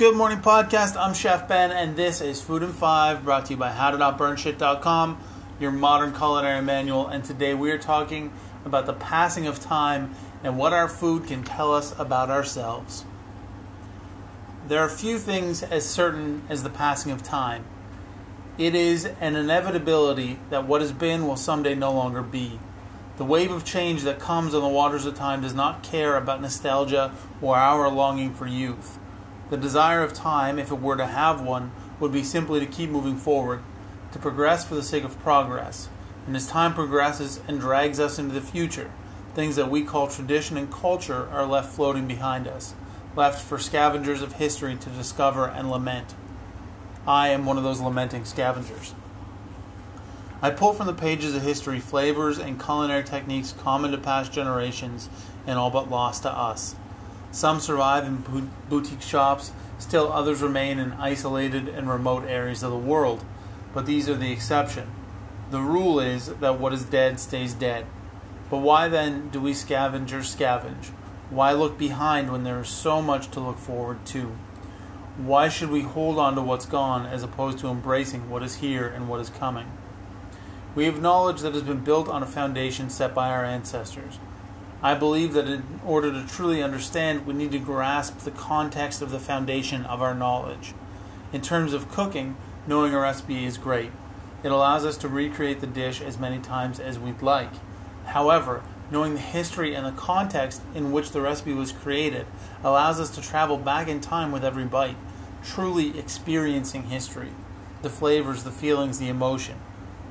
Good 0.00 0.16
Morning 0.16 0.38
Podcast. 0.38 0.96
I'm 0.96 1.12
Chef 1.12 1.46
Ben, 1.46 1.70
and 1.70 1.94
this 1.94 2.22
is 2.22 2.40
Food 2.40 2.62
and 2.62 2.74
Five, 2.74 3.22
brought 3.22 3.44
to 3.44 3.50
you 3.52 3.58
by 3.58 3.70
HowToNotBurnShit.com, 3.70 5.22
your 5.60 5.72
modern 5.72 6.14
culinary 6.14 6.62
manual. 6.62 7.06
And 7.06 7.22
today 7.22 7.52
we 7.52 7.70
are 7.70 7.76
talking 7.76 8.32
about 8.64 8.86
the 8.86 8.94
passing 8.94 9.46
of 9.46 9.60
time 9.60 10.14
and 10.42 10.56
what 10.56 10.72
our 10.72 10.88
food 10.88 11.26
can 11.26 11.44
tell 11.44 11.74
us 11.74 11.94
about 11.98 12.30
ourselves. 12.30 13.04
There 14.66 14.80
are 14.80 14.88
few 14.88 15.18
things 15.18 15.62
as 15.62 15.84
certain 15.84 16.44
as 16.48 16.62
the 16.62 16.70
passing 16.70 17.12
of 17.12 17.22
time. 17.22 17.66
It 18.56 18.74
is 18.74 19.04
an 19.04 19.36
inevitability 19.36 20.38
that 20.48 20.66
what 20.66 20.80
has 20.80 20.92
been 20.92 21.26
will 21.26 21.36
someday 21.36 21.74
no 21.74 21.92
longer 21.92 22.22
be. 22.22 22.58
The 23.18 23.26
wave 23.26 23.50
of 23.50 23.66
change 23.66 24.04
that 24.04 24.18
comes 24.18 24.54
on 24.54 24.62
the 24.62 24.68
waters 24.68 25.04
of 25.04 25.14
time 25.14 25.42
does 25.42 25.52
not 25.52 25.82
care 25.82 26.16
about 26.16 26.40
nostalgia 26.40 27.12
or 27.42 27.56
our 27.56 27.90
longing 27.90 28.32
for 28.32 28.46
youth. 28.46 28.98
The 29.50 29.56
desire 29.56 30.04
of 30.04 30.14
time, 30.14 30.60
if 30.60 30.70
it 30.70 30.80
were 30.80 30.96
to 30.96 31.06
have 31.06 31.40
one, 31.40 31.72
would 31.98 32.12
be 32.12 32.22
simply 32.22 32.60
to 32.60 32.66
keep 32.66 32.88
moving 32.88 33.16
forward, 33.16 33.62
to 34.12 34.18
progress 34.20 34.64
for 34.64 34.76
the 34.76 34.82
sake 34.82 35.02
of 35.02 35.20
progress. 35.20 35.88
And 36.26 36.36
as 36.36 36.46
time 36.46 36.72
progresses 36.72 37.40
and 37.48 37.60
drags 37.60 37.98
us 37.98 38.18
into 38.18 38.32
the 38.32 38.40
future, 38.40 38.92
things 39.34 39.56
that 39.56 39.70
we 39.70 39.82
call 39.82 40.06
tradition 40.06 40.56
and 40.56 40.72
culture 40.72 41.28
are 41.30 41.46
left 41.46 41.74
floating 41.74 42.06
behind 42.06 42.46
us, 42.46 42.74
left 43.16 43.42
for 43.42 43.58
scavengers 43.58 44.22
of 44.22 44.34
history 44.34 44.76
to 44.76 44.88
discover 44.90 45.48
and 45.48 45.68
lament. 45.68 46.14
I 47.04 47.28
am 47.28 47.44
one 47.44 47.58
of 47.58 47.64
those 47.64 47.80
lamenting 47.80 48.24
scavengers. 48.24 48.94
I 50.42 50.50
pull 50.50 50.72
from 50.72 50.86
the 50.86 50.94
pages 50.94 51.34
of 51.34 51.42
history 51.42 51.80
flavors 51.80 52.38
and 52.38 52.62
culinary 52.62 53.02
techniques 53.02 53.52
common 53.52 53.90
to 53.90 53.98
past 53.98 54.32
generations 54.32 55.08
and 55.44 55.58
all 55.58 55.70
but 55.70 55.90
lost 55.90 56.22
to 56.22 56.30
us. 56.30 56.76
Some 57.32 57.60
survive 57.60 58.04
in 58.04 58.50
boutique 58.68 59.02
shops, 59.02 59.52
still 59.78 60.12
others 60.12 60.42
remain 60.42 60.78
in 60.78 60.92
isolated 60.94 61.68
and 61.68 61.88
remote 61.88 62.24
areas 62.24 62.62
of 62.62 62.72
the 62.72 62.78
world, 62.78 63.24
but 63.72 63.86
these 63.86 64.08
are 64.08 64.16
the 64.16 64.32
exception. 64.32 64.90
The 65.50 65.60
rule 65.60 66.00
is 66.00 66.26
that 66.26 66.58
what 66.58 66.72
is 66.72 66.84
dead 66.84 67.20
stays 67.20 67.54
dead. 67.54 67.86
But 68.50 68.58
why 68.58 68.88
then 68.88 69.28
do 69.28 69.40
we 69.40 69.54
scavengers 69.54 70.34
scavenge? 70.34 70.90
Why 71.30 71.52
look 71.52 71.78
behind 71.78 72.32
when 72.32 72.42
there 72.42 72.60
is 72.60 72.68
so 72.68 73.00
much 73.00 73.30
to 73.30 73.40
look 73.40 73.58
forward 73.58 74.04
to? 74.06 74.36
Why 75.16 75.48
should 75.48 75.70
we 75.70 75.82
hold 75.82 76.18
on 76.18 76.34
to 76.34 76.42
what's 76.42 76.66
gone 76.66 77.06
as 77.06 77.22
opposed 77.22 77.58
to 77.60 77.68
embracing 77.68 78.28
what 78.28 78.42
is 78.42 78.56
here 78.56 78.88
and 78.88 79.08
what 79.08 79.20
is 79.20 79.30
coming? 79.30 79.70
We 80.74 80.86
have 80.86 81.00
knowledge 81.00 81.42
that 81.42 81.54
has 81.54 81.62
been 81.62 81.84
built 81.84 82.08
on 82.08 82.22
a 82.22 82.26
foundation 82.26 82.90
set 82.90 83.14
by 83.14 83.30
our 83.30 83.44
ancestors. 83.44 84.18
I 84.82 84.94
believe 84.94 85.34
that 85.34 85.46
in 85.46 85.80
order 85.84 86.10
to 86.10 86.26
truly 86.26 86.62
understand, 86.62 87.26
we 87.26 87.34
need 87.34 87.52
to 87.52 87.58
grasp 87.58 88.20
the 88.20 88.30
context 88.30 89.02
of 89.02 89.10
the 89.10 89.18
foundation 89.18 89.84
of 89.84 90.00
our 90.00 90.14
knowledge. 90.14 90.72
In 91.34 91.42
terms 91.42 91.74
of 91.74 91.90
cooking, 91.90 92.36
knowing 92.66 92.94
a 92.94 93.00
recipe 93.00 93.44
is 93.44 93.58
great. 93.58 93.90
It 94.42 94.50
allows 94.50 94.86
us 94.86 94.96
to 94.98 95.08
recreate 95.08 95.60
the 95.60 95.66
dish 95.66 96.00
as 96.00 96.18
many 96.18 96.38
times 96.38 96.80
as 96.80 96.98
we'd 96.98 97.20
like. 97.20 97.52
However, 98.06 98.62
knowing 98.90 99.14
the 99.14 99.20
history 99.20 99.74
and 99.74 99.84
the 99.84 99.92
context 99.92 100.62
in 100.74 100.92
which 100.92 101.10
the 101.10 101.20
recipe 101.20 101.52
was 101.52 101.72
created 101.72 102.26
allows 102.64 102.98
us 102.98 103.10
to 103.10 103.20
travel 103.20 103.58
back 103.58 103.86
in 103.86 104.00
time 104.00 104.32
with 104.32 104.44
every 104.44 104.64
bite, 104.64 104.96
truly 105.44 105.98
experiencing 105.98 106.84
history, 106.84 107.30
the 107.82 107.90
flavors, 107.90 108.44
the 108.44 108.50
feelings, 108.50 108.98
the 108.98 109.08
emotion. 109.08 109.56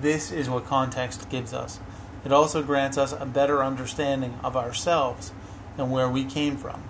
This 0.00 0.32
is 0.32 0.50
what 0.50 0.66
context 0.66 1.30
gives 1.30 1.54
us. 1.54 1.78
It 2.26 2.32
also 2.32 2.60
grants 2.60 2.98
us 2.98 3.12
a 3.12 3.24
better 3.24 3.62
understanding 3.62 4.40
of 4.42 4.56
ourselves 4.56 5.30
and 5.78 5.92
where 5.92 6.08
we 6.08 6.24
came 6.24 6.56
from. 6.56 6.82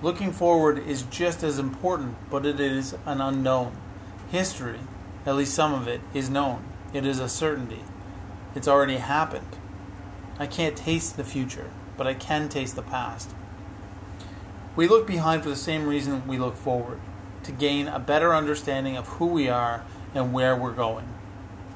Looking 0.00 0.32
forward 0.32 0.78
is 0.78 1.02
just 1.02 1.42
as 1.42 1.58
important, 1.58 2.16
but 2.30 2.46
it 2.46 2.58
is 2.58 2.96
an 3.04 3.20
unknown. 3.20 3.76
History, 4.30 4.80
at 5.26 5.36
least 5.36 5.52
some 5.52 5.74
of 5.74 5.86
it, 5.86 6.00
is 6.14 6.30
known. 6.30 6.64
It 6.94 7.04
is 7.04 7.20
a 7.20 7.28
certainty. 7.28 7.82
It's 8.54 8.66
already 8.66 8.96
happened. 8.96 9.54
I 10.38 10.46
can't 10.46 10.78
taste 10.78 11.18
the 11.18 11.24
future, 11.24 11.70
but 11.98 12.06
I 12.06 12.14
can 12.14 12.48
taste 12.48 12.74
the 12.74 12.80
past. 12.80 13.34
We 14.76 14.88
look 14.88 15.06
behind 15.06 15.42
for 15.42 15.50
the 15.50 15.56
same 15.56 15.86
reason 15.86 16.26
we 16.26 16.38
look 16.38 16.56
forward 16.56 17.00
to 17.42 17.52
gain 17.52 17.86
a 17.86 17.98
better 17.98 18.34
understanding 18.34 18.96
of 18.96 19.08
who 19.08 19.26
we 19.26 19.50
are 19.50 19.84
and 20.14 20.32
where 20.32 20.56
we're 20.56 20.72
going. 20.72 21.12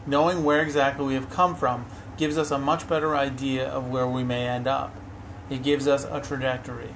Knowing 0.06 0.42
where 0.42 0.62
exactly 0.62 1.04
we 1.04 1.14
have 1.14 1.28
come 1.28 1.54
from 1.54 1.84
gives 2.16 2.38
us 2.38 2.50
a 2.50 2.58
much 2.58 2.88
better 2.88 3.16
idea 3.16 3.68
of 3.68 3.88
where 3.88 4.06
we 4.06 4.24
may 4.24 4.46
end 4.46 4.66
up. 4.66 4.94
It 5.50 5.62
gives 5.62 5.86
us 5.86 6.04
a 6.04 6.20
trajectory. 6.20 6.94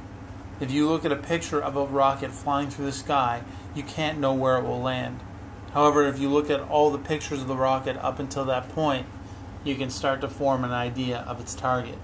If 0.60 0.70
you 0.70 0.88
look 0.88 1.04
at 1.04 1.12
a 1.12 1.16
picture 1.16 1.60
of 1.60 1.76
a 1.76 1.86
rocket 1.86 2.30
flying 2.30 2.68
through 2.68 2.86
the 2.86 2.92
sky, 2.92 3.42
you 3.74 3.82
can't 3.82 4.18
know 4.18 4.34
where 4.34 4.58
it 4.58 4.64
will 4.64 4.80
land. 4.80 5.20
However, 5.72 6.06
if 6.06 6.18
you 6.18 6.28
look 6.28 6.50
at 6.50 6.60
all 6.60 6.90
the 6.90 6.98
pictures 6.98 7.40
of 7.40 7.48
the 7.48 7.56
rocket 7.56 7.96
up 7.98 8.18
until 8.18 8.44
that 8.46 8.68
point, 8.70 9.06
you 9.64 9.74
can 9.76 9.90
start 9.90 10.20
to 10.20 10.28
form 10.28 10.64
an 10.64 10.72
idea 10.72 11.18
of 11.26 11.40
its 11.40 11.54
target. 11.54 11.98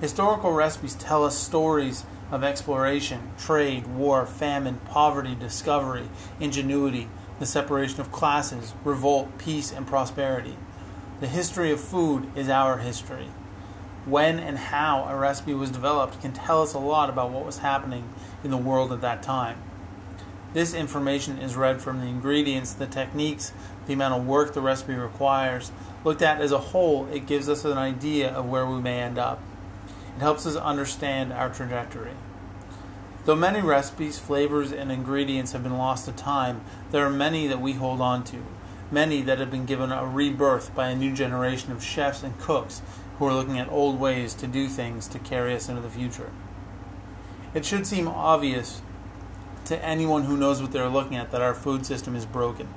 Historical 0.00 0.52
recipes 0.52 0.94
tell 0.94 1.24
us 1.24 1.38
stories 1.38 2.04
of 2.30 2.42
exploration, 2.42 3.32
trade, 3.38 3.86
war, 3.86 4.26
famine, 4.26 4.80
poverty, 4.86 5.34
discovery, 5.34 6.08
ingenuity, 6.40 7.08
the 7.38 7.46
separation 7.46 8.00
of 8.00 8.10
classes, 8.10 8.74
revolt, 8.84 9.38
peace, 9.38 9.72
and 9.72 9.86
prosperity. 9.86 10.56
The 11.20 11.28
history 11.28 11.70
of 11.70 11.80
food 11.80 12.26
is 12.34 12.48
our 12.48 12.78
history. 12.78 13.28
When 14.04 14.40
and 14.40 14.58
how 14.58 15.04
a 15.04 15.16
recipe 15.16 15.54
was 15.54 15.70
developed 15.70 16.20
can 16.20 16.32
tell 16.32 16.60
us 16.60 16.74
a 16.74 16.78
lot 16.80 17.08
about 17.08 17.30
what 17.30 17.46
was 17.46 17.58
happening 17.58 18.08
in 18.42 18.50
the 18.50 18.56
world 18.56 18.92
at 18.92 19.00
that 19.02 19.22
time. 19.22 19.62
This 20.54 20.74
information 20.74 21.38
is 21.38 21.54
read 21.54 21.80
from 21.80 22.00
the 22.00 22.08
ingredients, 22.08 22.72
the 22.72 22.86
techniques, 22.86 23.52
the 23.86 23.92
amount 23.92 24.14
of 24.14 24.26
work 24.26 24.54
the 24.54 24.60
recipe 24.60 24.94
requires. 24.94 25.70
Looked 26.02 26.20
at 26.20 26.40
as 26.40 26.50
a 26.50 26.58
whole, 26.58 27.06
it 27.12 27.26
gives 27.26 27.48
us 27.48 27.64
an 27.64 27.78
idea 27.78 28.30
of 28.30 28.46
where 28.46 28.66
we 28.66 28.80
may 28.80 29.00
end 29.00 29.16
up. 29.16 29.40
It 30.16 30.20
helps 30.20 30.46
us 30.46 30.56
understand 30.56 31.32
our 31.32 31.48
trajectory. 31.48 32.14
Though 33.24 33.36
many 33.36 33.60
recipes, 33.60 34.18
flavors, 34.18 34.72
and 34.72 34.90
ingredients 34.90 35.52
have 35.52 35.62
been 35.62 35.78
lost 35.78 36.06
to 36.06 36.12
time, 36.12 36.62
there 36.90 37.06
are 37.06 37.10
many 37.10 37.46
that 37.46 37.60
we 37.60 37.74
hold 37.74 38.00
on 38.00 38.24
to 38.24 38.42
many 38.90 39.22
that 39.22 39.38
have 39.38 39.50
been 39.50 39.66
given 39.66 39.92
a 39.92 40.06
rebirth 40.06 40.74
by 40.74 40.88
a 40.88 40.96
new 40.96 41.12
generation 41.12 41.72
of 41.72 41.82
chefs 41.82 42.22
and 42.22 42.38
cooks 42.38 42.82
who 43.18 43.26
are 43.26 43.34
looking 43.34 43.58
at 43.58 43.68
old 43.70 43.98
ways 43.98 44.34
to 44.34 44.46
do 44.46 44.68
things 44.68 45.06
to 45.08 45.18
carry 45.18 45.54
us 45.54 45.68
into 45.68 45.80
the 45.80 45.90
future. 45.90 46.30
It 47.54 47.64
should 47.64 47.86
seem 47.86 48.08
obvious 48.08 48.82
to 49.66 49.82
anyone 49.84 50.24
who 50.24 50.36
knows 50.36 50.60
what 50.60 50.72
they're 50.72 50.88
looking 50.88 51.16
at 51.16 51.30
that 51.30 51.40
our 51.40 51.54
food 51.54 51.86
system 51.86 52.16
is 52.16 52.26
broken. 52.26 52.68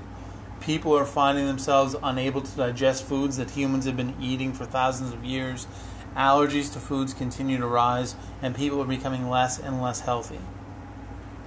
People 0.62 0.98
are 0.98 1.06
finding 1.06 1.48
themselves 1.48 1.96
unable 2.02 2.42
to 2.42 2.58
digest 2.58 3.04
foods 3.04 3.38
that 3.38 3.52
humans 3.52 3.86
have 3.86 3.98
been 3.98 4.16
eating 4.22 4.54
for 4.54 4.66
thousands 4.66 5.14
of 5.14 5.26
years. 5.26 5.68
Allergies 6.16 6.72
to 6.74 6.80
foods 6.80 7.14
continue 7.14 7.58
to 7.58 7.68
rise, 7.68 8.16
and 8.42 8.56
people 8.56 8.82
are 8.82 8.88
becoming 8.88 9.30
less 9.30 9.60
and 9.60 9.82
less 9.82 10.02
healthy. 10.02 10.40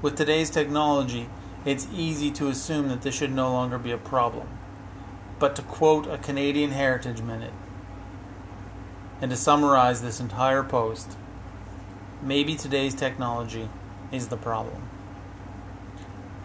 With 0.03 0.17
today's 0.17 0.51
technology, 0.51 1.29
it's 1.65 1.87
easy 1.95 2.31
to 2.33 2.49
assume 2.49 2.89
that 2.89 3.03
this 3.03 3.15
should 3.15 3.33
no 3.33 3.53
longer 3.53 3.79
be 3.79 3.91
a 3.91 3.99
problem. 3.99 4.49
But 5.39 5.57
to 5.57 5.63
quote 5.63 6.07
a 6.07 6.19
Canadian 6.19 6.71
Heritage 6.71 7.23
Minute, 7.23 7.53
and 9.21 9.31
to 9.31 9.37
summarize 9.37 10.01
this 10.01 10.21
entire 10.21 10.63
post, 10.63 11.17
maybe 12.23 12.55
today's 12.55 12.95
technology 12.95 13.69
is 14.11 14.29
the 14.29 14.37
problem. 14.37 14.89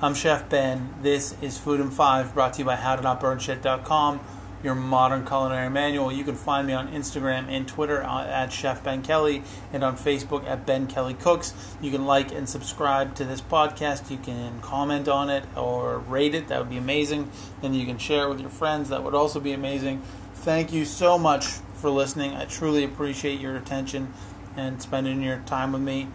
I'm 0.02 0.14
Chef 0.14 0.50
Ben. 0.50 0.94
This 1.02 1.36
is 1.42 1.58
Food 1.58 1.80
and 1.80 1.94
Five, 1.94 2.34
brought 2.34 2.54
to 2.54 2.60
you 2.60 2.66
by 2.66 2.76
HowToNotBurnShit.com 2.76 4.20
your 4.64 4.76
modern 4.76 5.26
culinary 5.26 5.70
manual. 5.70 6.12
You 6.12 6.24
can 6.24 6.36
find 6.36 6.66
me 6.68 6.74
on 6.74 6.88
Instagram 6.90 7.48
and 7.50 7.68
Twitter 7.68 8.02
at 8.02 8.52
Chef 8.52 8.84
Ben 8.84 9.02
Kelly 9.02 9.44
and 9.72 9.84
on 9.84 9.96
Facebook 9.96 10.46
at 10.48 10.66
Ben 10.66 10.88
Kelly 10.88 11.14
Cooks. 11.14 11.54
You 11.82 11.92
can 11.92 12.06
like 12.06 12.32
and 12.32 12.50
subscribe 12.50 13.16
to 13.16 13.26
this 13.26 13.42
podcast. 13.42 14.10
You 14.10 14.18
can 14.18 14.60
comment 14.62 15.08
on 15.08 15.30
it 15.30 15.46
or 15.56 16.00
rate 16.00 16.34
it. 16.34 16.48
That 16.48 16.60
would 16.60 16.70
be 16.70 16.78
amazing. 16.78 17.30
And 17.62 17.76
you 17.76 17.86
can 17.86 17.98
share 17.98 18.26
it 18.26 18.30
with 18.30 18.42
your 18.42 18.50
friends. 18.50 18.90
That 18.90 19.04
would 19.04 19.16
also 19.16 19.40
be 19.40 19.54
amazing. 19.54 20.02
Thank 20.34 20.74
you 20.74 20.86
so 20.86 21.18
much 21.18 21.46
for 21.76 21.90
listening. 21.90 22.36
I 22.36 22.46
truly 22.46 22.84
appreciate 22.84 23.40
your 23.40 23.56
attention 23.56 24.14
and 24.58 24.82
spending 24.82 25.22
your 25.22 25.40
time 25.46 25.74
with 25.74 25.82
me. 25.82 26.08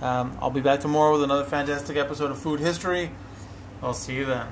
Um, 0.00 0.38
I'll 0.40 0.50
be 0.50 0.60
back 0.60 0.80
tomorrow 0.80 1.12
with 1.12 1.24
another 1.24 1.44
fantastic 1.44 1.96
episode 1.96 2.30
of 2.30 2.38
Food 2.38 2.60
History. 2.60 3.10
I'll 3.82 3.94
see 3.94 4.14
you 4.14 4.24
then. 4.24 4.46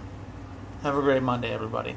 Have 0.83 0.97
a 0.97 1.01
great 1.01 1.23
Monday, 1.23 1.53
everybody. 1.53 1.97